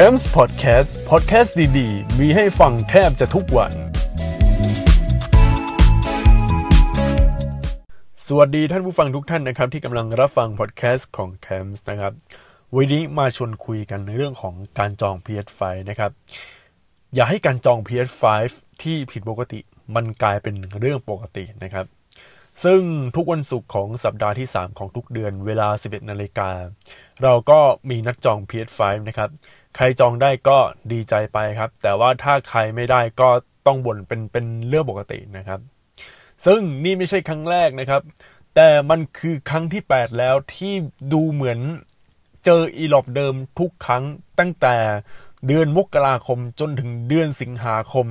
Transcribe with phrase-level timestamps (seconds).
[0.00, 3.72] c a m s Podcast Podcast ดีๆ มีให้ฟังแทบจะทุกวัน
[8.26, 12.12] สวัสดีท่านผู้ฟังทุกท่านนะครับ ที่กำลังรับฟังพอดแคสต์ของ c a m s นะครับ
[12.74, 15.60] วันนี้มาชวนคุยกันในเรื่องของการจอง PS5
[15.90, 16.10] นะครับ
[17.14, 18.24] อย่าให้การจอง PS5
[18.82, 19.60] ที่ผิดปกติ
[19.94, 21.86] มันกลายเป็นเรื่องปกตินะครับ
[22.64, 22.80] ซึ่ง
[23.16, 26.50] ทุกวันศุกร์ของสัปดาห์ที่ 3 ของทุกเดือนเวลา 11นาฬิกา
[27.22, 27.58] เราก็
[27.90, 29.30] มีนัดจอง PS5 นะครับ
[29.76, 30.58] ใครจองได้ก็
[30.92, 33.28] ดีใจไปครับ แต่ว่าถ้าใครไม่ได้ก็
[33.66, 35.60] ต้องบ่นเป็นเป็นเรื่องปกตินะครับ
[36.46, 38.02] ซึ่งนี่ไม่ใช่ครั้งแรกนะครับ
[38.54, 40.74] แต่มันคือครั้งที่ 8 แล้วที่
[41.12, 41.60] ดูเหมือน
[42.44, 44.04] เจออีหลอบเดิมทุกครั้ง
[44.38, 44.76] ตั้งแต่
[45.46, 48.06] เดือนมกราคมจนถึงเดือนสิงหาคม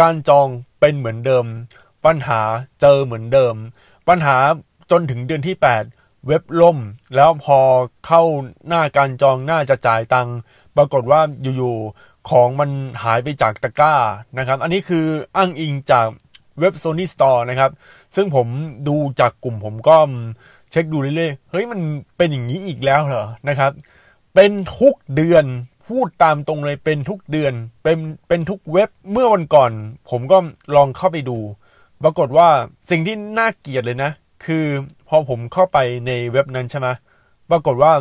[0.00, 0.48] การจอง
[0.80, 1.46] เป็นเหมือนเดิม
[2.04, 2.40] ปัญหา
[2.80, 3.54] เจอเหมือนเดิม
[4.08, 4.36] ปัญหา
[4.90, 6.78] จนถึงเดือนที่ 8 เว็บล่ม
[7.14, 7.58] แล้วพอ
[8.06, 8.22] เข้า
[8.66, 10.36] หน้าการจองหน้าจะจ่ายตังค์
[10.76, 11.20] ปรากฏว่า
[11.56, 12.70] อยู่ๆของมัน
[13.02, 13.94] หายไปจากตะกร้า
[14.38, 16.06] นะครับ อันนี้คืออ้างอิงจาก
[16.60, 17.70] เว็บ Sony Store นะครับ
[18.16, 18.46] ซึ่งผม
[18.88, 19.96] ดูจากกลุ่มผมก็
[20.70, 21.80] เช็คดูเรื่อยๆ เฮ้ยมัน
[22.16, 23.72] เป็นอย่างนี้อีกแล้วเหรอนะครับ
[24.34, 25.44] เป็นทุกเดือน
[25.88, 27.52] พูดตามตรงเลยเป็นทุกเดือน
[27.82, 29.70] เป็นเป็นทุกเว็บเมื่อวันก่อน
[30.10, 30.38] ผมก็
[30.76, 31.38] ลองเข้าไปดู
[32.02, 32.48] ปรากฏว่า
[32.90, 34.10] สิ่งที่น่าเกลียดเลยนะ
[34.44, 34.64] คือ
[35.08, 36.88] พอผมเข้าไปในเว็บนั้นใช่ไหม
[37.50, 37.92] ปรากฏว่า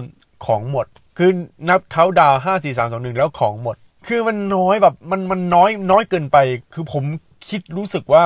[0.45, 1.29] ของหมด คือ
[1.69, 3.75] นับเขาดาวห้าสี่สามสองหนึ่งแล้วของหมด
[4.07, 6.37] คือมันน้อยแบบมันมันน้อยน้อยเกินไป
[6.73, 7.03] คือผม
[7.47, 8.23] คิดรู้สึกว่า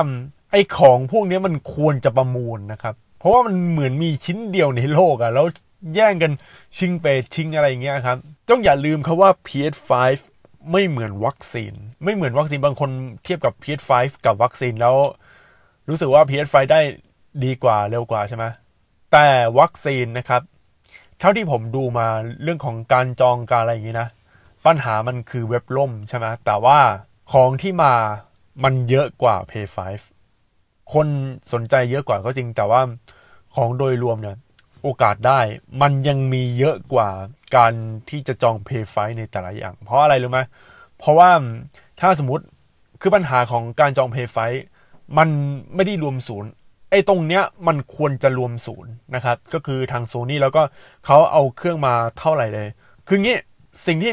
[0.52, 5.46] ไอ้ของพวกนี้มันควรจะประมูลนะครับ เพราะว่ามันเหมือนมีชิ้นเดียวในโลกอะแล้ว
[5.94, 6.32] แย่งกัน
[6.78, 9.90] ชิงเปชิงอะไรอย่างเงี้ยครับต้องอย่าลืมครับว่า PS5
[10.72, 12.90] ไม่เหมือนวัคซีน ไม่เหมือนวัคซีนบางคน
[13.24, 13.92] เทียบกับ PS5
[14.26, 14.96] กับวัคซีนแล้ว
[15.88, 16.80] รู้สึกว่า PS5 ได้
[17.44, 18.44] ดีกว่าเร็วกว่าใช่ไหม
[19.12, 19.26] แต่
[19.58, 20.42] วัคซีนนะครับ
[21.20, 22.06] เท่าที่ผมดูมา
[22.42, 24.08] เรื่องของการจองการอะไรอย่างนี้นะ
[24.66, 26.78] ปัญหามันคือเว็บล่มใช่ไหมแต่ว่า
[27.32, 27.92] ของที่มา
[28.64, 29.66] มันเยอะกว่า Pay
[30.28, 31.06] 5คน
[31.52, 32.80] สนใจเยอะกว่าก็จริง แต่ว่า
[33.54, 34.36] ของโดยรวมเนี่ย
[34.82, 35.40] โอกาสได้
[35.82, 37.08] มันยังมีเยอะกว่า
[37.56, 37.72] การ
[38.08, 40.40] ที่จะจอง Pay 5ในแต่ละอย่าง เพราะอะไรรู้ไหม
[40.98, 41.30] เพราะว่า
[42.00, 42.44] ถ้าสมมติ
[43.00, 44.28] คือปัญหาของการจอง Pay
[44.70, 45.28] 5มัน
[45.74, 46.50] ไม่ได้รวมศูนย์
[46.90, 50.62] ไอ้ตรงเนี้ยมันควรจะรวมศูนย์นะครับ ก็คือทางโซนี่แล้วก็
[51.04, 52.68] เขาเอาเครื่องมาเท่าไหร่เลย
[53.08, 53.38] คืองี้
[53.86, 54.12] สิ่งที่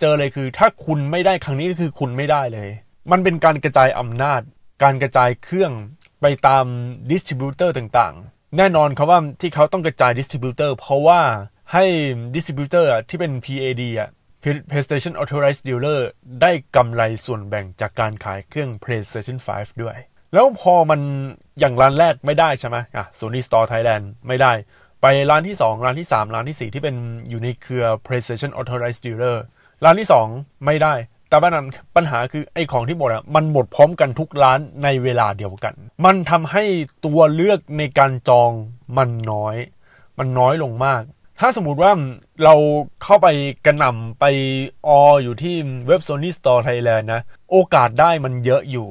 [0.00, 2.68] เจอเลยคือ ถ้าคุณไม่ได้ครั้งนี้ก็คือคุณไม่ได้เลย
[3.10, 4.40] มันเป็นการกระจายอำนาจ
[4.82, 5.72] การกระจายเครื่อง
[6.20, 6.64] ไปตาม
[7.10, 11.20] distributor ต่างๆ แน่นอนครับว่าที่เขาต้องกระจาย distributor เพราะว่า
[11.72, 11.84] ให้
[12.34, 14.10] distributor ที่เป็น PAD อะ
[14.70, 16.00] PlayStation Authorized Dealer
[16.42, 19.96] ได้กำไรส่วนแบ่งจากการขายเครื่อง PlayStation 5 ด้วย
[20.34, 21.00] แล้วพอมัน
[21.60, 24.52] อย่างร้านแรกไม่ได้ใช่ไหมอะ Sony Store Thailand ไม่ได้
[25.02, 26.96] ไปร้านที่ 2 ร้านที่ 3 ร้านที่ 4 ที่เป็น
[27.28, 29.36] อยู่ในเครือ PlayStation Authorized Dealer
[29.84, 30.94] ร้านที่ 2 ไม่ได้
[31.28, 31.62] แต่ปัญหา
[31.96, 35.74] ปัญหาคือไอ้ของที่หมดอะมันหมดพร้อมกันทุกร้านในเวลาเดียวกัน
[36.04, 36.64] มันทำให้
[37.04, 38.50] ตัวเลือกในการจอง
[38.96, 39.56] มันน้อย
[40.18, 41.02] มันน้อยลงมาก
[41.40, 41.92] ถ้าสมมติว่า
[42.44, 42.54] เรา
[43.02, 43.26] เข้าไป
[43.66, 44.24] กระหน่ำไป
[44.86, 45.56] อออยู่ที่
[45.86, 48.88] เว็บ Sony Store Thailand นะ โอกาสได้มันเยอะอยู่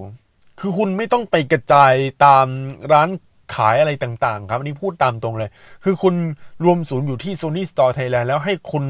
[0.59, 1.93] คือคุณไม่ต้องไปกระจาย
[2.25, 2.47] ตาม
[2.93, 3.09] ร้าน
[3.55, 5.49] ขายอะไรต่างๆ ครับ อันนี้พูดตามตรงเลย
[5.83, 6.15] คือคุณ
[6.63, 8.85] รวมศูนย์อยู่ที่ Sony Store Thailand แล้วให้คุณ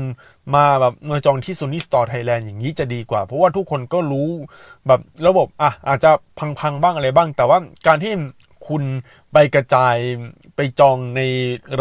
[0.56, 4.30] มาแบบมาจองที่ Sony Store Thailand อย่างนี้จะดีกว่า เพราะว่าทุกคนก็รู้
[4.88, 6.12] แบบระบบอะอาจจะ
[6.60, 7.58] พังๆบ้างอะไรบ้าง แต่ว่า
[7.88, 8.14] การที่
[8.68, 8.84] คุณ
[9.34, 9.96] ไปกระจาย
[10.56, 11.22] ไปจองใน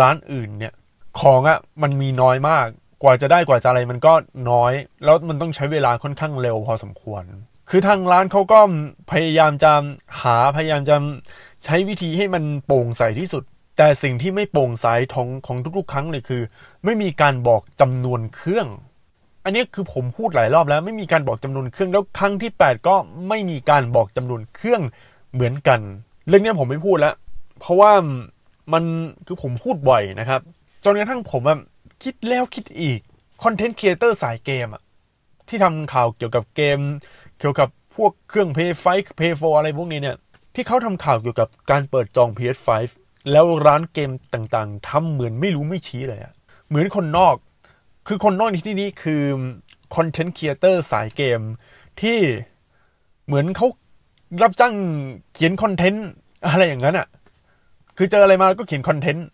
[0.01, 0.75] ร้านอื่นเนี่ย
[1.21, 2.67] ของอะ่ะมันมีน้อยมาก
[3.03, 4.13] กว่าจะได้กว่าจะอะไรมันก็
[4.51, 4.73] น้อย
[5.05, 7.25] แล้วมันต้องใช้เวลาค่อนข้างเร็วพอสมควร
[7.71, 8.61] คือทางร้านเขาก็
[9.13, 9.73] พยายามจะ
[10.23, 10.97] หาพยายามจะ
[11.65, 13.45] ใช้วิธีให้มันโปร่งใสที่สุด
[13.77, 16.43] แต่สิ่งที่ไม่โปร่งใสของของทุกๆ ครั้งเลยคือ
[16.85, 18.69] ไม่มีการบอกจำนวนเครื่อง
[19.45, 22.97] อันนี้คือผมพูดหลายรอบแล้ว ไม่มีการบอกจำนวนเครื่องแล้วครั้งที่ 8 ก็
[23.29, 24.83] ไม่มีการบอกจำนวนเครื่อง
[25.33, 25.81] เหมือนกัน
[26.29, 27.15] เรื่องนี้ผมไม่พูดแล้ว
[27.61, 27.93] เพราะว่า
[28.73, 28.85] มัน
[29.27, 30.41] คือผมพูดบ่อยนะครับ
[30.85, 31.59] จนกระทั่งผมอะ
[32.03, 33.01] คิดแล้วคิดอีก
[33.43, 34.83] คอนเทนต์ครีเอเตอร์สายเกมอะ
[35.49, 36.79] ที่ทำข่าวเกี่ยวกับเกม
[37.43, 40.17] เกี่ยวกับพวกเครื่อง Play 5 Play 4อะไรพวกนี้เนี่ย
[40.55, 42.69] ที่เขาทำข่าวเกี่ยวกับการเปิดจอง PS5
[43.33, 46.33] แล้วร้านเกมต่างๆทำเหมือนไม่รู้ไม่ชี้เลยอะ
[46.69, 47.35] เหมือนคนนอก
[48.07, 49.23] คือคนนอกในที่นี้คือ
[49.97, 51.41] content creator สายเกม
[52.01, 52.19] ที่
[53.27, 53.67] เหมือนเขา
[54.43, 54.75] รับจ้าง
[55.35, 56.07] เขียน content
[56.49, 57.07] อะไรอย่างนั้นอะ
[57.97, 59.27] คือเจออะไรมาก็เขียน content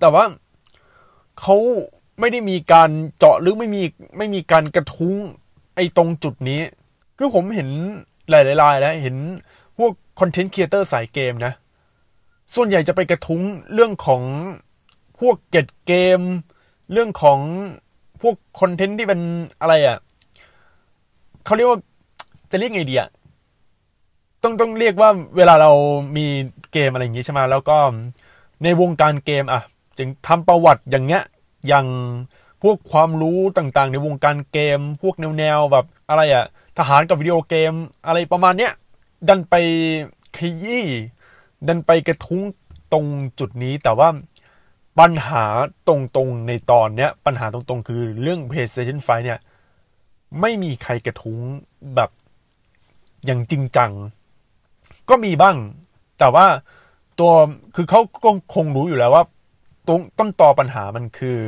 [0.00, 0.24] แต่ว่า
[1.40, 1.56] เขา
[2.20, 3.82] ไม่ได้มีการเจาะหรือไม่มี
[4.18, 5.14] ไม่มีการกระทุ้ง
[5.74, 6.60] ไอ้ตรงจุดนี้
[7.22, 7.68] คือผมเห็น
[8.30, 9.16] หลายๆรายแล้วเห็น
[9.78, 11.52] พวก content creator สายเกมนะ
[12.54, 13.42] ส่วนใหญ่จะไปกระทุ้ง
[13.74, 14.22] เรื่องของ
[15.20, 16.20] พวกเก็ตเกม
[16.92, 17.38] เรื่องของ
[18.22, 19.20] พวกคอนเทนต์ที่เป็น
[19.60, 19.98] อะไรอะ่ะ
[21.44, 21.78] เขาเรียกว่า
[22.50, 23.08] จะเรียกไงดีอะ
[24.42, 25.72] ต้องต้องเรียกว่าเวลาเรา
[26.16, 26.26] มี
[26.72, 27.76] เกมอะไรอย่างงี้ใช่ไหมแล้วก็
[28.62, 29.60] ในวงการเกมอะ
[29.98, 31.22] จึงทำประวัติอย่างเงี้ย
[31.66, 31.86] อย่าง
[32.62, 36.46] พวกความรู้ต่างๆ ในวงการเกม พวกแนวๆแบบอะไรอะ
[36.80, 37.74] ทหารกับวิดีโอเกม
[38.06, 38.72] อะไรประมาณเนี้ย
[39.28, 39.54] ดันไป
[40.36, 40.86] ขยี้
[41.68, 42.42] ดันไปกระทุ้ง
[42.92, 43.06] ตรง
[43.38, 44.08] จุดนี้แต่ว่า
[44.98, 45.44] ปัญหา
[45.88, 49.38] ตรงๆในตอนเนี้ยปัญหาตรงๆ คือเรื่อง PlayStation 5เนี่ย
[50.40, 51.38] ไม่มีใครกระทุ้ง
[51.94, 52.10] แบบ
[53.24, 53.90] อย่างจริงจัง
[55.08, 55.56] ก็มีบ้าง
[56.18, 56.46] แต่ว่า
[57.18, 57.32] ตัว
[57.74, 59.24] คือเขาก็คงรู้อยู่แล้วว่า
[59.88, 61.40] ต้นต้นตอปัญหามันคือ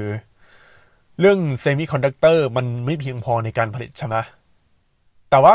[1.20, 4.17] เรื่องเซมิคอนดักเตอร์มันไม่เพียงพอในการผลิตใช่ไหม
[5.32, 5.55] แต่ว่า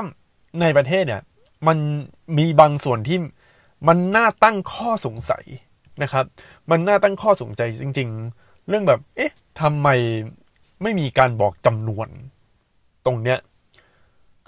[0.61, 1.21] ในประเทศเนี่ย
[1.67, 1.77] มัน
[2.37, 3.17] มีบางส่วนที่
[3.87, 5.45] มันน่าตั้งข้อสงสัย
[6.03, 6.25] นะครับ
[6.69, 8.09] มันน่าตั้งข้อสงสัยจริง
[8.39, 9.87] ๆ เรื่องแบบ เอ๊ะทำไม
[10.83, 12.07] ไม่มีการบอกจำนวน
[13.05, 13.39] ตรงเนี้ย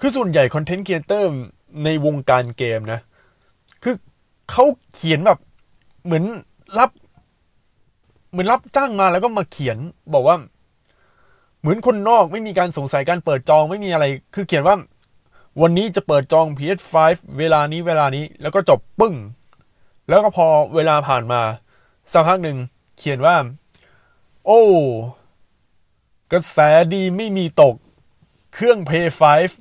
[0.00, 1.30] คือส่วนใหญ่ content creator
[1.84, 3.00] ในวงการเกมนะ
[3.82, 3.94] คือ
[4.50, 5.38] เขาเขียนแบบ
[6.04, 6.24] เหมือน
[6.78, 6.90] รับ
[8.30, 9.78] เหมือนรับจ้างมาแล้วก็มาเขียน
[10.14, 10.36] บอกว่า
[11.60, 14.04] เหมือนคนนอกไม่มีการสงสัยการเปิดจองไม่มีอะไร
[14.34, 14.76] คือเขียนว่า
[15.62, 16.94] วันนี้จะเปิดจอง PS5
[17.38, 19.14] เวลานี้เวลานี้แล้วก็จบปึ้ง
[20.08, 21.42] แล้วก็พอเวลาผ่านมา
[22.12, 22.58] สักพักหนึ่ง
[22.96, 23.36] เขียนว่า
[24.46, 24.62] โอ้
[26.32, 26.58] กระแส
[26.94, 27.74] ดีไม่มีตก
[28.54, 29.06] เครื่อง Play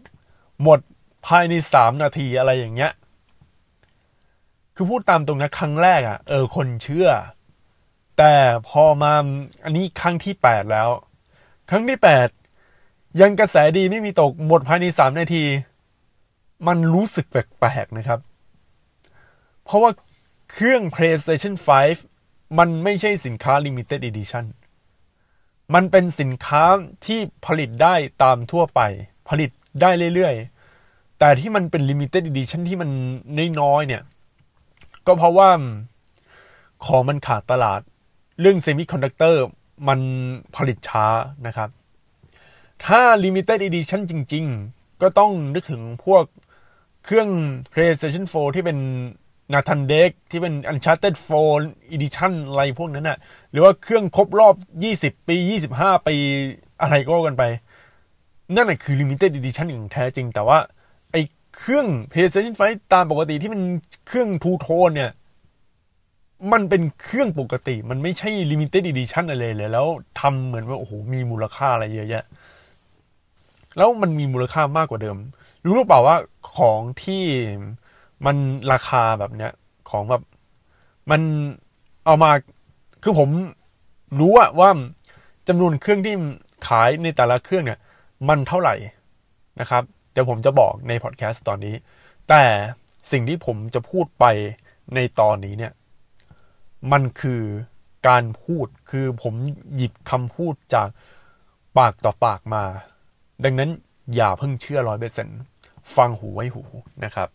[0.04, 0.80] 5หมด
[1.28, 2.92] ภายในสามนาทีอะไรอย่างเงี้ย
[4.76, 7.10] คือพูดตามตรงนะครั้งแรกอะ่ะ เออคนเชื่อ
[8.18, 8.34] แต่
[8.70, 9.14] พอมา
[9.64, 10.90] อันนี้ครั้งที่แปดแล้ว
[11.70, 12.28] ครั้งที่แปด
[13.22, 15.46] ยังกระแสดีไม่มีตกหมดภายในสามนาที
[16.68, 18.20] มันรู้สึกแปลกๆนะครับ
[19.64, 19.92] เพราะว่า
[20.52, 21.54] เครื่อง PlayStation
[22.06, 24.46] 5 มันไม่ใช่สินค้า Limited Edition
[25.74, 26.64] มันเป็นสินค้า
[27.06, 28.82] ที่ผลิตได้ตามทั่วไป
[29.30, 29.50] ผลิต
[29.82, 32.90] ได้เรื่อยๆ แต่ที่มันเป็น Limited Edition ที่มัน
[33.62, 34.04] น้อยๆ เนี่ย
[35.08, 35.50] ก็เพราะว่า
[36.86, 37.82] ของมันขาดตลาด
[38.40, 39.44] เรื่องเซมิคอนดักเตอร์
[39.88, 40.00] มัน
[40.56, 41.06] ผลิตช้า
[41.48, 41.70] นะครับ
[42.86, 46.24] ถ้า Limited Edition จริง ๆ ก็ต้องนึกถึงพวก
[47.06, 47.30] เครื่อง
[47.74, 48.78] PlayStation 4 ที่เป็น
[49.54, 51.16] Nathan Drake ที่เป็น Uncharted
[51.54, 53.18] 4 Edition อะไรพวกนั้นน่ะ
[53.52, 54.56] หรือว่าเครื่องครบรอบ
[54.92, 55.38] 20 ปี
[55.72, 56.16] 25 ปี
[56.82, 57.44] อะไรก็กันไป
[58.56, 60.58] นั่นแหละคือ Limited Edition อย่างแท้จริง แต่ว่า
[61.12, 61.22] ไอ้
[61.58, 63.62] เครื่อง PlayStation 5 ตามปกติที่มัน
[64.08, 65.12] เครื่องทูโทนเนี่ย
[66.52, 69.88] มันเป็นเครื่องปกติ มันไม่ใช่ Limited Edition อะไรเลย แล้ว
[70.20, 72.24] ทำเหมือนว่า โอ้โห มีมูลค่าอะไรเยอะแยะ
[73.78, 75.18] แล้วมันมีมูลค่ามากกว่าเดิม
[75.66, 76.18] รู้หรือเปล่าว่า
[76.56, 77.24] ของที่
[78.26, 78.38] มัน
[78.72, 79.52] ราคาแบบเนี้ย
[79.90, 80.24] ของแบบ
[81.12, 81.22] มัน
[82.06, 82.32] เอามา
[83.04, 83.30] คือผม
[84.20, 84.70] รู้ว่าว่า
[85.48, 86.16] จำนวนเครื่องที่
[86.68, 87.80] ขายในแต่ละเครื่องเนี่ย
[88.30, 88.76] มันเท่าไหร่
[89.60, 91.76] นะครับเดี๋ยวผมจะบอกในพอดแคสต์ตอนนี้
[92.30, 92.44] แต่
[93.12, 94.26] สิ่งที่ผมจะพูดไป
[94.96, 95.74] ในตอนนี้เนี่ย
[96.92, 97.42] มันคือ
[98.08, 99.34] การพูดคือผม
[99.76, 100.88] หยิบคำพูดจาก
[101.78, 102.64] ปากต่อปากมา
[103.44, 103.70] ดังนั้น
[104.16, 105.28] อย่าเพิ่งเชื่อร้อยเปอร์เซ็น
[105.96, 106.64] ฟังหูไว้หู
[107.06, 107.28] นะครับ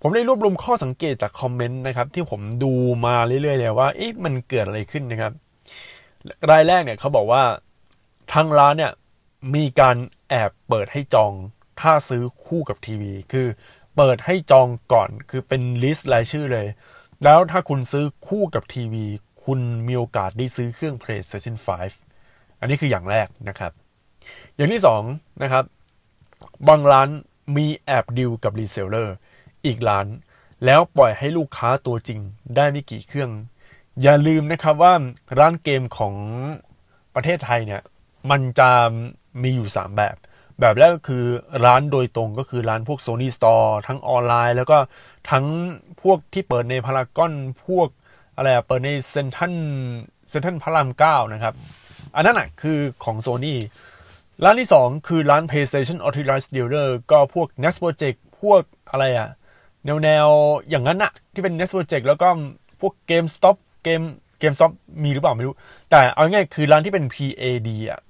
[0.00, 2.72] ผมได้รวบรวมข้อสังเกตจากคอมเมนต์นะครับ ที่ผมดู
[3.06, 5.32] มาเรื่อยๆเลยว่าเอ๊ะมันเกิดอะไรขึ้นนะครับ
[6.50, 7.42] รายแรกเนี่ยเขาบอกว่า
[8.32, 8.92] ทางร้านเนี่ย
[9.54, 9.96] มีการ
[10.28, 11.32] แอบเปิดให้จอง
[11.80, 13.46] ถ้าซื้อคู่กับทีวี คือ
[13.96, 16.66] เปิดให้จองก่อน คือเป็น list รายชื่อเลย
[17.24, 19.04] แล้วถ้าคุณซื้อคู่กับทีวี
[19.44, 21.56] คุณมีโอกาสได้ซื้อเครื่อง PlayStation
[22.08, 23.72] 5 อันนี้คืออย่างแรกนะครับ
[24.56, 25.02] อย่างที่สอง
[25.42, 25.64] นะครับ
[26.68, 27.08] บางร้าน
[27.56, 29.14] มีแอบดิวกับ reseller
[29.66, 30.06] อีกร้าน
[30.64, 32.20] แล้วปล่อยให้ลูกค้าตัวจริง
[32.56, 33.30] ได้ไม่กี่เครื่อง
[34.02, 34.92] อย่าลืมนะครับว่า
[35.38, 36.14] ร้านเกมของ
[37.14, 37.82] ประเทศไทยเนี่ย
[38.30, 38.70] มันจะ
[39.42, 40.16] มีอยู่ 3 แบบ
[40.60, 41.24] แบบแรกก็คือ
[41.64, 44.78] ร้านโดยตรงก็คือร้านพวก Sony Store ทั้งออนไลน์ แล้วก็
[45.30, 45.46] ทั้ง
[46.02, 47.32] พวกที่เปิดในพารากอน
[47.66, 47.88] พวก
[48.36, 49.54] อะไรอะเปิดในเซนทัน
[50.30, 51.54] เซนทันพระรามเก้านะครับ
[52.14, 53.54] อันนั้นอะคือของ Sony
[54.44, 59.28] ร้านที่ 2 คือร้าน PlayStation Authorized Dealer ก็พวก Next Project พวกอะไรอะ
[59.84, 60.28] แนวแนว
[60.68, 62.28] อย่างนั้นอะที่เป็น Next Project แล้วก็
[62.80, 64.02] พวก GameStop เกม
[64.42, 64.72] GameStop
[65.04, 65.54] มีหรือเปล่าไม่รู้
[65.90, 68.00] แต่เอาง่ายคือร้านที่เป็น PAD อะ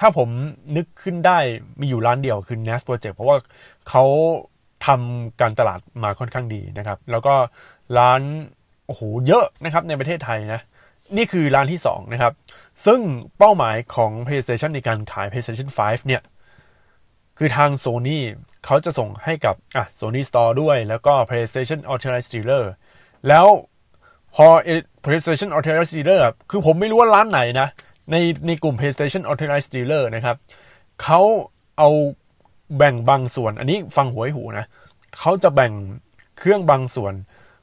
[0.00, 0.28] ถ้าผม
[0.76, 1.38] นึกขึ้นได้
[1.80, 3.36] มีอยู่ร้านเดียวคือ Next Project เพราะว่า
[3.88, 4.04] เขา
[4.86, 7.34] ทำการตลาดมาค่อนข้างดีนะครับ แล้วก็
[7.98, 8.22] ร้าน
[8.86, 10.60] โอ้โห เยอะนะครับในประเทศไทยนะ
[11.16, 12.32] นี่คือร้านที่ 2 นะครับ
[12.86, 13.00] ซึ่ง
[13.38, 16.22] เป้าหมายของ PlayStation ในการขาย PlayStation 5 เนี่ย
[17.38, 18.18] คือทาง Sony
[18.64, 22.64] เขาจะส่งให้กับอะ Sony Store ด้วย แล้วก็ PlayStation Authorized Dealer
[23.28, 23.46] แล้ว
[24.34, 24.46] พอ
[25.04, 27.68] PlayStation Authorized Dealer คือผมไม่รู้ว่าร้านไหนนะ
[28.10, 30.36] ในในกลุ่ม PlayStation Authorized Dealer นะครับ
[31.02, 31.20] เขา
[31.78, 31.90] เอา
[32.76, 34.66] แบ่งบางส่วน อันนี้ฟังหูไว้หูนะ
[35.18, 35.72] เขาจะแบ่ง
[36.38, 37.14] เครื่องบางส่วน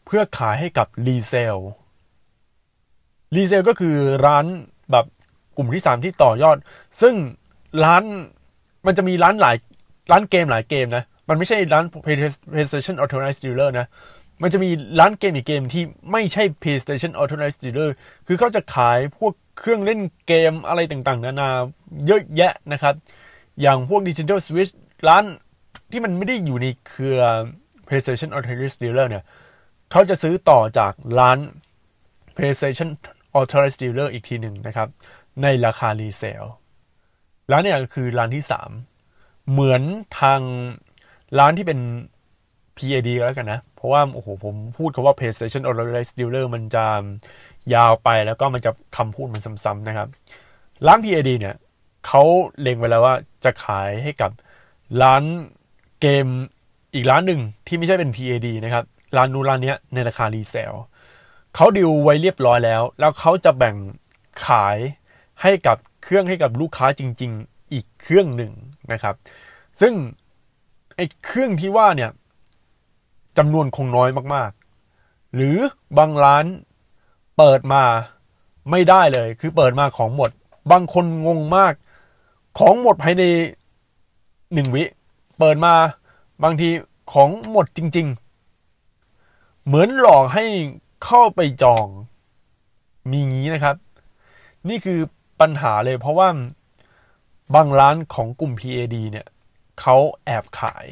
[0.06, 1.58] เพื่อขายให้กับ resell
[3.36, 4.46] resell ก็คือร้าน
[4.92, 5.06] แบบ
[5.58, 6.58] กลุ่มที่สามที่ต่อยอด
[7.01, 7.13] ซึ่ง
[7.84, 8.04] ร้าน
[8.86, 9.56] มันจะมีร้านหลาย
[10.12, 11.86] ร้านเกมหลายเกมนะ มันไม่ใช่ร้าน
[12.54, 13.88] PlayStation Authorized Dealer นะ
[14.42, 17.89] มันจะมีร้านเกมอีกเกมที่ไม่ใช่ PlayStation Authorized Dealer
[18.27, 21.50] คือเขาจะขายพวกเครื่องเล่นเกมอะไรต่างๆ นานา
[22.06, 22.94] เยอะแยะนะครับ
[23.62, 24.74] อย่างพวก Digital Switch
[25.08, 25.24] ร้าน
[25.92, 27.20] ที่มันไม่ได้อยู่ในเครือ
[27.88, 29.24] PlayStation Authorized Dealer เนี่ย
[29.92, 31.38] เขาจะซื้อต่อจากร้าน
[32.36, 32.89] PlayStation
[33.39, 34.88] Authorized Dealer อีกทีหนึ่งนะครับ
[35.44, 36.44] ในราคารีเซล
[37.51, 38.70] ร้านนี้คือร้านที่สาม
[39.51, 39.82] เหมือน
[40.20, 40.42] ทาง
[41.39, 41.80] ร้านที่เป็น
[42.77, 46.86] PAD แล้วกันนะ เพราะว่า โอ้โห ผมพูดคาว่า PlayStation Authorized Dealer มันจะ
[47.74, 50.08] ยาวไปแล้วก็มันจะคำพูดมันซ้ำๆนะครับ
[50.88, 51.56] ร้าน PAD เนี่ย
[52.08, 52.24] เขา
[52.62, 54.32] เล็งไว้แล้วว่าจะขายให้กับ
[55.01, 55.24] ร้าน
[56.01, 56.27] เกม
[56.96, 58.84] อีกร้านหนึ่งที่ไม่ใช่เป็น PAD นะครับ
[59.18, 60.74] ร้านนู้นร้านนี้ในราคารีเซล
[61.56, 63.76] เขาดิวไว้เรียบร้อยแล้ว แล้วเขาจะแบ่ง
[64.46, 64.78] ขาย
[65.42, 68.52] ให้กับเครื่องให้กับลูกค้าจริง ๆ อีกเครื่องหนึ่ง
[68.92, 69.16] นะครับ
[69.82, 69.94] ซึ่ง
[70.96, 72.12] ไอ้เครื่องที่ว่าเนี่ย
[73.38, 75.58] จำนวนคงน้อยมากๆ หรือ
[75.98, 76.46] บางร้าน
[77.38, 77.84] เปิดมา
[78.72, 80.32] ไม่ได้เลย คือเปิดมาของหมด
[80.72, 81.74] บางคนงงมาก
[82.60, 83.24] ของหมดภายใน
[84.54, 84.84] หนึ่งวิ
[85.40, 85.74] เปิดมา
[86.44, 86.70] บางที
[87.14, 88.08] ของหมดจริง
[88.88, 90.46] ๆ เหมือนหลอกให้
[91.04, 91.88] เข้าไปจอง
[93.12, 93.75] มีงี้นะครับ
[94.70, 95.00] นี่คือ
[95.42, 96.28] ปัญหาเลยเพราะว่า
[97.56, 99.28] บางร้านของกลุ่ม PAD เนี่ย
[99.82, 100.86] เขาแอบขาย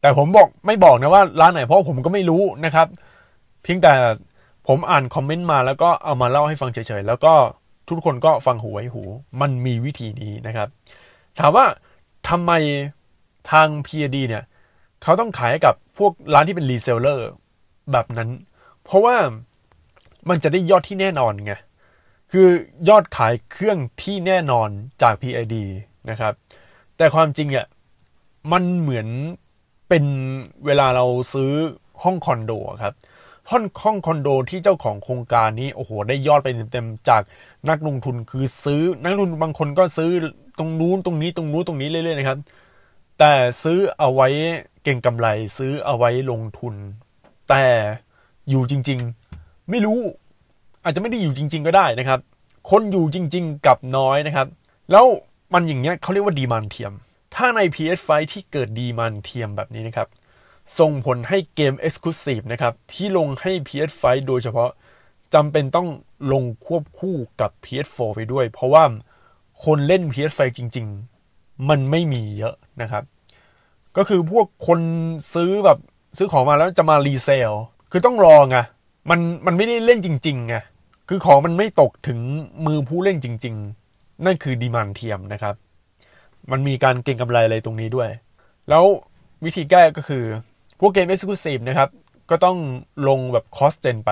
[0.00, 2.86] แต่ผมบอกไม่บอกนะว่าร้านไหนเพราะผมก็ไม่รู้นะครับ
[3.62, 3.92] เพียงแต่
[4.68, 7.32] ผมอ่านคอมเมนต์มาแล้วก็เอามาเล่าให้ฟังเฉยๆ แล้วก็
[7.88, 9.02] ทุกคนก็ฟังหูไว้หู
[9.40, 10.68] มันมีวิธีนี้นะครับ
[11.38, 11.64] ถามว่า
[12.28, 12.52] ทำไม
[13.50, 14.44] ทาง PAD เนี่ย
[15.02, 17.28] เขาต้องขายกับพวกร้านที่เป็นรีเซลเลอร์
[17.92, 18.28] แบบนั้น
[18.90, 19.16] เพราะว่า
[20.28, 21.52] มันจะได้ยอดที่แน่นอนไง
[22.32, 22.48] คือ
[22.88, 24.68] ยอดขายเครื่องที่แน่นอน
[25.02, 25.54] จาก PID
[26.10, 26.32] นะครับ
[26.96, 27.66] แต่ความจริงอะ
[28.52, 29.08] มันเหมือน
[29.88, 30.04] เป็น
[30.66, 31.52] เวลาเราซื้อ
[32.02, 32.94] ห้องคอนโดครับ
[33.50, 37.22] ห้องห้องคอนโดที่เจ้าของโครงการนี้โอ้โหได้ยอดไปเต็มๆจาก
[37.68, 40.10] นักลงทุนคือซื้อนักลงทุนบางคนก็ซื้อ
[40.58, 42.38] ตรงนู้นตรงนี้ตรงนู้นตรงนี้เรื่อยๆนะครับ
[43.18, 43.32] แต่
[43.62, 44.28] ซื้อเอาไว้
[44.84, 45.26] เก่งกำไร
[45.58, 46.74] ซื้อเอาไว้ลงทุน
[47.48, 47.64] แต่
[48.50, 49.00] อยู่จริง
[49.34, 49.98] ๆ ไม่รู้
[50.84, 52.20] อาจจะไม่ได้อยู่จริง ๆ ก็ได้นะครับ
[52.70, 54.46] คนอยู่จริง ๆ กลับน้อยนะครับ
[54.92, 55.06] แล้ว
[55.54, 56.92] มันอย่างเงี้ยเขาเรียกว่า demand เทียม
[57.34, 60.08] ถ้าใน PS5 ที่เกิด demand เทียมแบบนี้นะครับ
[60.78, 64.70] ส่งผลให้เกม Exclusive นะครับ ที่ลงให้ PS5 โดยเฉพาะ
[65.34, 65.88] จำเป็นต้อง
[66.32, 68.84] ลงควบคู่กับ PS4 ไปด้วย เพราะว่า
[69.64, 70.86] คนเล่น PS5 จริง
[71.26, 73.04] ๆ มันไม่มีเยอะนะครับ
[73.96, 74.80] ก็คือพวกคน
[75.34, 75.78] ซื้อแบบ
[76.18, 77.52] ซื้อของมาแล้วจะมารีเซล
[77.90, 78.58] คือต้องรอไง
[79.10, 80.54] มันมันไม่ได้เล่นจริงๆไง
[81.08, 82.18] คือของมันไม่ตกถึง
[82.66, 83.54] มือผู้เล่นจริง
[83.90, 85.54] ๆ นั่นคือดีมันเทียมนะครับ
[86.50, 88.10] มันมีการเก็งกำไรอะไรตรงนี้ด้วย
[88.68, 88.84] แล้ว
[89.44, 90.24] วิธีแก้ก็คือ
[90.80, 91.88] พวกเกม Exclusive นะครับ
[92.30, 92.58] ก็ต้อง
[93.08, 94.10] ลงแบบ cross-gen ไป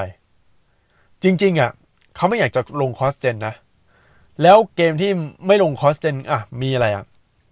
[1.23, 1.71] จริง ๆอะ
[2.17, 3.55] เขาไม่อยากจะลง cross-gen นะ
[4.43, 5.11] แล้วเกมที่
[5.47, 7.05] ไม่ลง cross-gen อะ มีอะไรอะ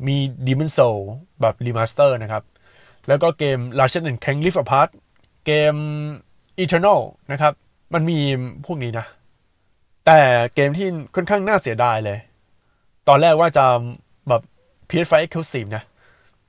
[0.07, 0.17] มี
[0.47, 0.99] Demon Soul
[1.41, 2.43] แบบ remaster นะครับ
[3.09, 4.91] แล้วก็เกม Ratchet and Clank Rift Apart
[5.47, 5.77] เกม
[6.63, 7.01] Returnal
[7.33, 7.53] นะครับ
[7.95, 8.19] มันมี
[8.67, 9.07] พวกนี้นะ
[10.07, 10.21] แต่
[10.55, 12.19] เกมที่ค่อนข้างน่าเสียดายเลย
[13.09, 13.65] ตอนแรกว่าจะ
[14.29, 14.43] แบบ
[14.89, 15.85] PS5 Exclusive นะ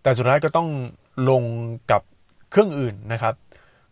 [0.01, 0.69] แต่สุดท้ายก็ต้อง
[1.29, 1.43] ลง
[1.91, 2.01] กับ
[2.51, 3.33] เครื่องอื่นนะครับ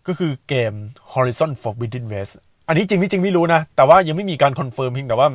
[0.07, 0.73] ก็คือเกม
[1.13, 2.33] Horizon Forbidden West
[2.67, 5.27] อันนี้จริงไม่จริงไม่รู้นะ แต่ว่ายังไม่มีการ confirm เพียงแต่ว่า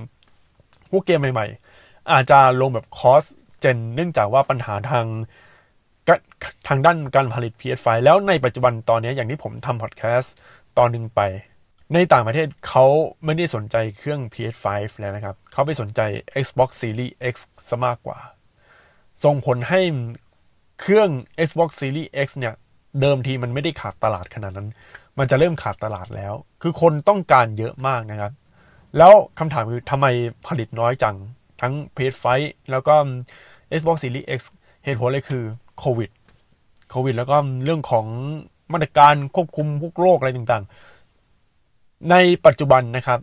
[0.91, 5.07] พวกเกมใหม่ๆ อาจจะลงแบบ cross-gen เนื่องจากว่าปัญหาทาง
[6.69, 10.35] ทางด้านการผลิต PS5 แล้วในปัจจุบันตอนนี้อย่างที่ผมทำพอดแคสต์
[10.79, 11.21] ตอนหนึ่งไป
[11.95, 12.87] ในต่างประเทศเขา
[13.25, 14.67] ไม่ได้สนใจเครื่อง PS5
[14.99, 16.01] แล้วนะครับ เขาไปสนใจ
[16.45, 17.35] Xbox Series X
[17.69, 18.19] ซะมากกว่า
[19.25, 19.81] ส่งผลให้
[20.81, 21.09] เครื่อง
[21.47, 22.55] Xbox Series X เนี่ย
[23.01, 24.69] เดิมทีมันไม่ได้ขาดตลาดขนาดนั้น
[25.19, 28.33] มันจะเริ่มขาดตลาดแล้ว คือคนต้องการเยอะมากนะครับ
[28.99, 30.07] แล้วคำถามคือทำไม
[30.47, 31.17] ผลิตน้อยจัง
[31.61, 32.27] ทั้ง PS5
[32.71, 32.95] แล้วก็
[33.79, 34.41] Xbox Series X
[34.85, 35.45] เหตุผลเลยคือ
[35.81, 36.11] โควิด
[36.91, 38.07] โควิด แล้วก็เรื่องของ
[38.73, 42.15] มาตรการควบคุมพวกโรคอะไรต่างๆ ใน
[42.47, 43.19] ปัจจุบันนะครับ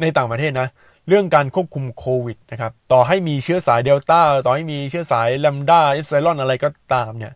[0.00, 0.68] ในต่างประเทศนะ
[1.08, 7.32] เรื่องการควบคุมโควิดนะครับ ต่อให้มีเชื้อสายเดลต้า ต่อให้มีเชื้อสายแลมด้าเอฟไซลอนอะไรก็ตามเนี่ย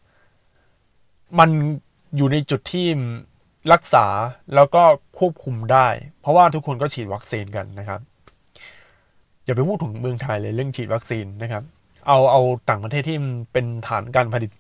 [1.39, 1.51] มัน
[2.17, 2.87] อยู่ในจุดที่
[3.73, 4.07] รักษา
[4.55, 4.83] แล้วก็
[5.19, 5.89] ควบคุมได้
[6.21, 8.01] เพราะว่าทุกคนก็ฉีดวัคซีนกันนะครับ
[9.45, 11.63] อย่าไปพูดถึงเมืองไทยเลยเรื่องฉีดวัคซีนนะครับ
[12.07, 13.19] เอาเอาต่างประเทศที่
[13.53, 14.51] เป็นฐานการผลิต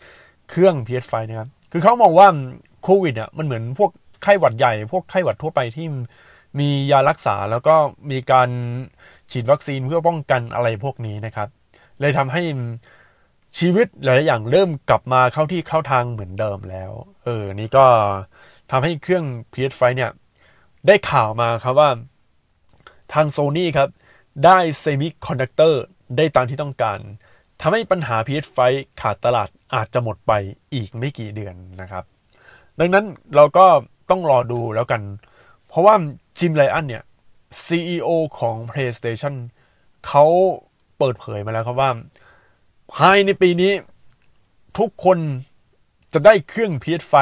[0.50, 2.28] เครื่อง PS5 นะครับ คือเขามองว่า
[2.82, 3.90] โควิดอะมันเหมือนพวก
[4.22, 5.86] ไข้หวัดใหญ่ พวกไข้หวัดทั่วไปที่
[6.58, 7.74] มียารักษาแล้วก็
[8.10, 8.48] มีการ
[9.30, 11.48] ฉีดวัคซีนเพื่อป้องกันอะไรพวกนี้นะครับ
[12.00, 12.42] เลยทำให้
[13.58, 16.92] ชีวิตหลายอย่างเริ่มกลับมาเข้าที่เข้าทางเหมือนเดิมแล้ว
[17.24, 17.86] เออ นี่ก็
[18.70, 20.10] ทำให้เครื่อง PS5 เนี่ย
[20.86, 21.90] ได้ข่าวมาครับว่า
[23.12, 23.88] ทางโซนี่ครับ
[24.44, 25.82] ได้ semiconductor
[26.16, 26.98] ได้ตามที่ต้องการ
[27.60, 28.58] ทำให้ปัญหา PS5
[29.00, 30.32] ขาดตลาดอาจจะหมดไป
[30.74, 32.04] อีกไม่กี่เดือนนะครับ
[32.80, 33.66] ดังนั้นเราก็
[34.10, 35.02] ต้องรอดูแล้วกัน
[35.68, 35.94] เพราะว่า
[36.38, 37.04] Jim Ryan เนี่ย
[37.64, 38.08] CEO
[38.38, 39.34] ของ PlayStation
[40.06, 40.24] เขา
[40.98, 41.90] เปิดเผยมาแล้วครับว่า
[42.94, 43.72] ภายในปีนี้
[44.78, 45.18] ทุกคน
[46.14, 47.14] จะได้เครื่อง PS5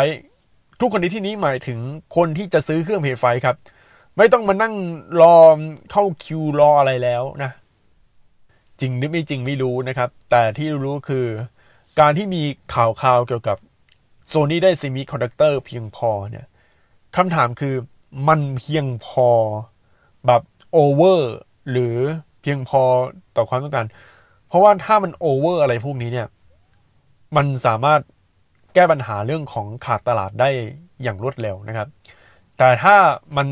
[0.81, 1.79] ทุกคนในที่นี้หมายถึง
[2.17, 3.57] คนที่จะซื้อเครื่อง PS5 ครับ
[4.17, 4.75] ไม่ต้องมานั่ง
[5.21, 5.37] รอ
[5.91, 7.51] เข้าคิวรออะไรแล้วนะ
[8.81, 11.27] จริงหรือไม่จริงไม่รู้นะครับ แต่ที่รู้คือ
[12.01, 12.43] การที่มี
[12.75, 13.57] ข่าวข่าวเกี่ยวกับ
[14.29, 16.47] โซนี่ได้ semiconductor เพียงพอเนี่ย
[17.17, 17.75] คำถามคือ
[18.29, 19.29] มันเพียงพอ
[20.27, 21.33] แบบ over
[21.71, 21.97] หรือ
[22.41, 22.83] เพียงพอ
[23.37, 23.87] ต่อความต้องการ
[24.49, 26.29] เพราะว่าถ้ามัน over อะไรพวกนี้เนี่ย
[27.37, 28.01] มันสามารถ
[28.75, 30.51] แก้ปัญหาเรื่องของขาดตลาดได้
[31.03, 31.89] อย่างรวดเร็วนะครับ
[32.59, 32.95] แต่ถ้า
[33.37, 33.47] มัน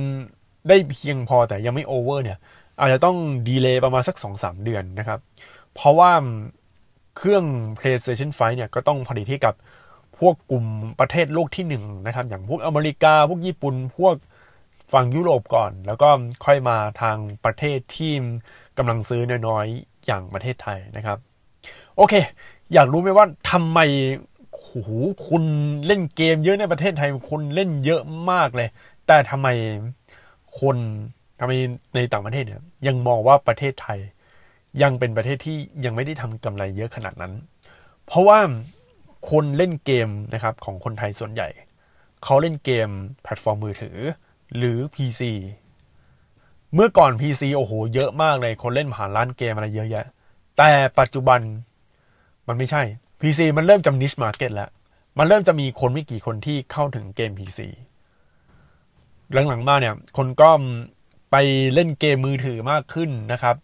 [0.68, 2.38] ได้เพียงพอแต่ยังไม่ over เนี่ย
[2.82, 3.16] อาจจะต้อง
[3.48, 5.20] delay ประมาณสักสองสามเดือนนะครับ
[5.74, 6.12] เพราะว่า
[7.16, 7.44] เครื่อง
[7.78, 9.54] PlayStation 5เนี่ยก็ต้องผลิตให้กับ
[10.18, 10.66] พวกกลุ่ม
[11.00, 14.14] ประเทศโลกที่หนึ่งนะครับ อย่างพวกอเมริกา พวกญี่ปุ่น พวก
[14.92, 16.08] ฝั่งยุโรปก่อน แล้วก็
[16.44, 18.12] ค่อยมาทางประเทศที่
[18.78, 21.18] กำลังซื้อน้อยๆอย่างประเทศไทยนะครับ
[21.96, 22.14] โอเค
[22.72, 23.78] อยากรู้ไหมว่าทำไม
[24.50, 24.70] โห
[25.28, 25.44] คุณ
[25.86, 28.68] เล่นเกมเยอะในประเทศไทยคนเล่นเยอะมากเลย
[29.06, 29.48] แต่ทำไม
[30.60, 30.76] คน
[31.44, 31.54] ทำไม
[31.96, 33.98] ในต่างประเทศเนี่ยยังมองว่าประเทศไทย
[34.82, 37.32] ยังเป็นประเทศที่ยังไม่ได้ทำกำไรเยอะขนาดนั้น
[38.06, 38.38] เพราะว่า
[39.30, 41.48] คนเล่นเกมนะครับของคนไทยส่วนใหญ่
[42.24, 42.88] เขาเล่นเกม
[43.22, 43.96] แพลตฟอร์มมือถือ
[44.56, 45.22] หรือ PC
[46.74, 50.06] เมื่อก่อน PC โอ้โหเยอะมากเลยคนเล่นผ่านร้านเกมอะไรเยอะแยะ
[50.58, 51.40] แต่ปัจจุบัน
[52.48, 52.82] มันไม่ใช่
[53.20, 54.70] PC มันเริ่มจะ niche market แล้ว
[55.18, 57.60] มันเริ่มจะมีคนไม่กี่คนที่เข้าถึงเกม PC
[59.32, 60.50] หลังๆมาเนี่ย คนก็
[61.32, 61.36] ไป
[61.74, 63.56] เล่นเกมมือถือมากขึ้นนะครับ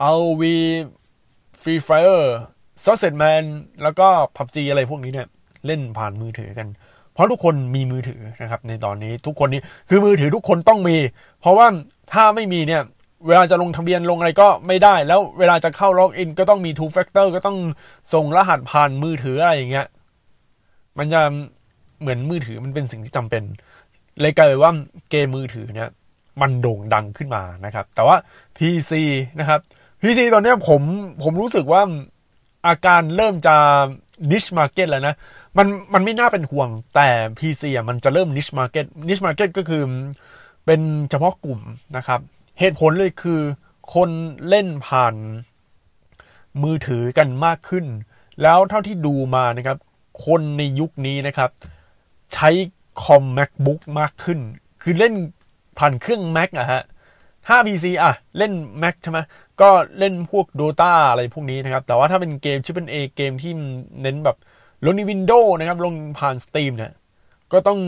[0.00, 3.42] RoV Free Fire Sausage Man
[3.82, 5.26] แล้วก็พับจีอะไรพวกนี้เนี่ย
[5.66, 6.68] เล่นผ่านมือถือกัน
[7.12, 10.96] เพราะทุกคนมีมือถือนะครับ ในตอนนี้ทุกคนนี้คือมือถือทุกคนต้องมี
[11.40, 11.66] เพราะว่า
[12.12, 12.82] ถ้าไม่มีเนี่ย
[13.26, 17.58] เวลาจะลงทะเบียนลงอะไรก็ไม่ได้ แล้วเวลาจะเข้าล็อกอินก็ต้องมี two factor ก็ต้อง
[18.14, 19.86] ส่งรหัสผ่านมือถืออะไรอย่างเงี้ย
[20.98, 21.20] มันจะ
[22.00, 23.42] เหมือนมือถือมันเป็นสิ่งที่จำเป็น
[24.20, 24.72] เลยกลายเป็นว่า
[25.10, 25.90] เกมมือถือเนี่ย
[26.40, 28.16] มันโด่งดังขึ้นมานะครับ แต่ว่า
[28.56, 28.92] PC
[29.40, 29.60] นะครับ
[30.00, 30.82] PC ตอนนี้ผม
[31.22, 31.82] ผมรู้สึกว่า
[32.66, 33.56] อาการเริ่มจะ
[34.30, 35.14] niche market แล้วนะ
[35.58, 39.82] มันมันไม่น่าเป็นห่วงแต่ PC อะมันจะเริ่ม niche market niche market ก็คือ
[40.66, 41.60] เป็นเฉพาะกลุ่ม
[41.96, 42.20] นะครับ
[42.58, 43.40] เหตุผลเลยคือ
[43.94, 44.10] คน
[44.48, 45.14] เล่นผ่าน
[46.62, 47.86] มือถือกันมากขึ้น
[48.42, 49.78] แล้วเท่าที่ดูมานะครับ
[50.26, 51.50] คนในยุคนี้นะครับ
[52.34, 52.50] ใช้
[53.04, 54.38] คอม macbook มากขึ้น
[54.82, 55.14] คือเล่น
[55.78, 56.82] ผ่านเครื่อง mac อะฮะ
[57.46, 59.18] ถ้า PC อะ เล่น mac ใช่ไหม
[59.60, 63.52] ก็เล่นพวก Dota อะไรพวกนี้นะครับ แต่ว่าถ้าเป็นเกมชิปเป็นเอเกมที่
[64.02, 64.36] เน้นแบบ
[64.84, 66.92] ลงใน Windows นะครับ ลงผ่าน Steam เนี่ย
[67.52, 67.80] ก็ต้อง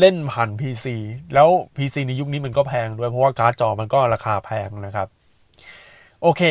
[0.00, 0.86] เล่นผ่าน PC
[1.34, 5.08] แล้ว PC ในยุคนี้มันก็แพงด้วย เพราะว่าการ์ดจอมันก็ราคาแพงนะครับ
[6.22, 6.42] โอเค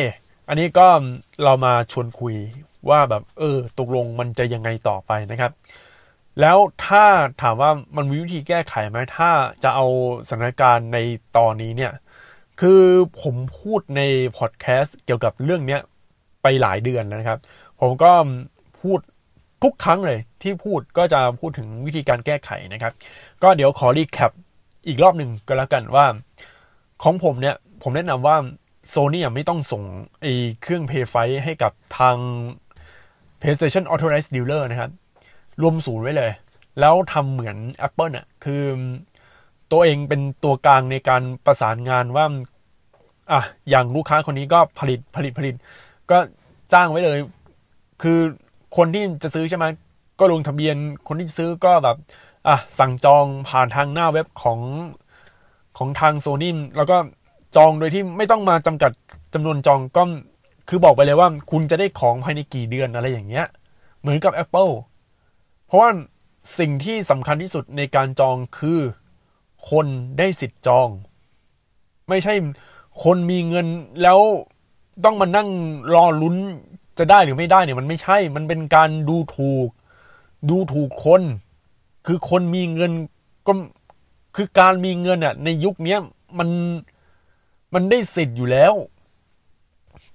[0.48, 0.86] อันนี้ก็
[1.44, 2.34] เรามาชวนคุย
[2.90, 5.52] ว่าแบบเออตกลงมันจะยังไงต่อไปนะครับ
[6.40, 7.04] แล้วถ้า
[7.42, 9.30] ถามว่ามันมีวิธีแก้ไขไหมถ้า
[9.64, 9.86] จะเอา
[10.28, 10.98] สถานการณ์ใน
[11.36, 11.92] ตอนนี้เนี่ย
[12.60, 12.82] คือ
[13.22, 14.02] ผมพูดใน
[14.38, 15.80] พอดแคสต์เกี่ยวกับเรื่องเนี้ย
[16.42, 17.40] ไปหลายเดือนแล้วนะครับ
[17.80, 18.12] ผมก็
[18.80, 18.98] พูด
[19.62, 22.92] ทุกครั้งเลยที่พูดก็จะพูดถึงวิธีการแก้ไขนะครับ
[23.42, 24.32] ก็เดี๋ยวขอ recap
[24.88, 26.06] อีกรอบหนึ่งก็แล้วกันว่า
[27.02, 28.36] ของผมเนี่ย ผมแนะนำว่า
[28.88, 29.82] โซนี่ไม่ต้องส่ง
[30.20, 30.26] ไอ
[30.62, 32.16] เครื่อง Play Fiveให้กับทาง
[33.40, 34.90] PlayStation Authorized Dealer นะครับ
[35.62, 36.30] รวมศูนย์ไว้เลย
[36.80, 38.62] แล้วทำเหมือน Apple น่ะคือ
[39.72, 42.26] ตัวเองเป็นตัวกลางในการประสานงานว่า
[43.32, 43.40] อะ
[43.70, 45.54] อย่างลูกค้าคนนี้ก็ผลิตผลิตผลิต
[46.10, 46.18] ก็
[46.72, 47.18] จ้างไว้เลย
[48.02, 48.18] คือ
[48.76, 49.66] คนที่จะซื้อใช่ไหม
[50.20, 50.76] ก็ลงทะเบียน
[51.08, 51.96] คนที่จะซื้อก็แบบ
[52.48, 54.60] อะสั่งจองผ่านทางหน้าเว็บของ
[55.78, 56.96] ของทางโซนี่แล้วก็
[57.56, 58.90] จองโดยที่ไม่ต้องมาจำกัด
[59.34, 60.02] จำนวนจองก็
[60.68, 63.46] คือบอกไปเลยว่า คุณจะได้ของภายในกี่เดือนอะไรอย่างเงี้ย
[64.00, 64.70] เหมือนกับ Apple
[65.68, 65.90] เพราะว่า
[66.58, 68.80] สิ่งที่สำคัญที่สุดในการจองคือ
[69.70, 69.86] คน
[70.18, 70.88] ได้สิทธิ์จอง
[72.08, 72.34] ไม่ใช่
[73.04, 73.66] คนมีเงิน
[74.02, 74.18] แล้ว
[75.04, 75.48] ต้องมานั่ง
[75.94, 76.36] รอลุ้น
[76.98, 79.68] จะได้หรือไม่ได้เนี่ยมันไม่ใช่ มันเป็นการดูถูก
[80.50, 81.22] ดูถูกคน
[82.06, 82.92] คือคนมีเงิน
[83.46, 83.52] ก็
[84.36, 85.96] คือการมีเงินอะในยุคนี้
[86.38, 86.48] มัน
[87.74, 88.74] มันได้สิทธิ์อยู่แล้ว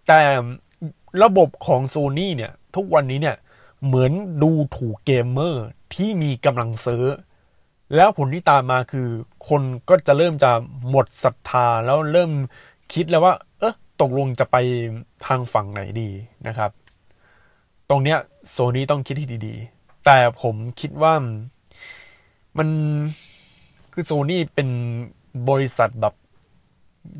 [0.07, 0.19] แต่
[1.23, 3.35] ระบบของโซนี่เนี่ย ทุกวันนี้เนี่ย
[3.85, 4.11] เหมือน
[4.43, 5.65] ดูถูกเกมเมอร์
[5.95, 7.03] ที่มีกำลังซื้อ
[7.95, 9.07] แล้วผลที่ตามมาคือ
[9.49, 10.51] คนก็จะเริ่มจะ
[10.89, 12.31] หมดศรัทธาแล้วเริ่ม
[12.93, 14.55] คิดแล้วว่า เออตกลงจะไป
[15.25, 16.09] ทางฝั่งไหนดี
[16.47, 16.71] นะครับ
[17.89, 18.17] ตรงเนี้ย
[18.49, 21.13] โซนี่ต้องคิดให้ดีๆ แต่ผมคิดว่า
[22.57, 22.67] มัน
[23.93, 24.69] คือโซนี่เป็น
[25.49, 26.13] บริษัทแบบ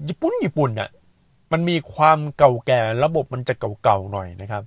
[0.08, 0.90] ญี่ปุ่นญี่ปุ่นน่ะ
[1.52, 4.64] มันมีความเก่าแก่ระบบมันจะเก่าๆหน่อยนะครับ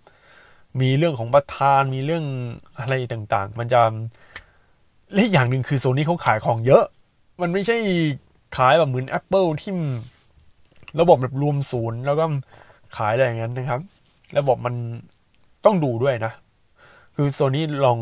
[0.81, 2.25] มีเรื่องของประธานมีเรื่อง
[2.79, 3.81] อะไรต่างๆ มันจะ
[5.15, 6.85] และอย่างหนึ่งคือโซนี่เขาขายของเยอะ
[7.41, 7.77] มันไม่ใช่
[8.57, 9.73] ขายแบบเหมือน Apple ที่
[11.01, 12.25] ระบบแบบรวมศูนย์ แล้วก็
[12.97, 13.81] ขายอะไรอย่างนั้นนะครับ
[14.39, 14.75] ระบบมัน
[15.65, 16.33] ต้องดูด้วยนะ
[17.15, 17.99] คือโซนี่ลอง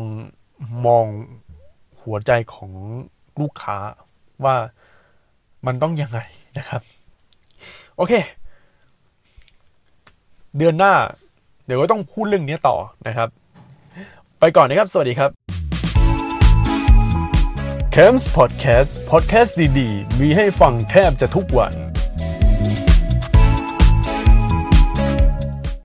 [0.85, 1.05] มอง
[2.03, 2.71] หัวใจของ
[3.39, 3.77] ลูกค้า
[4.43, 4.55] ว่า
[5.65, 6.19] มันต้องยังไง
[6.57, 6.81] นะครับ
[7.97, 8.13] โอเค
[10.57, 10.93] เดือนหน้า
[11.65, 12.75] เดี๋ยวก็ต้องพูดเรื่องนี้ต่อ
[13.07, 13.29] นะครับ
[14.39, 15.29] ไปก่อนนะครับ สวัสดีครับ
[17.95, 21.73] c a m s Podcast Podcast ดีๆ มีให้ฟังแทบจะทุกวัน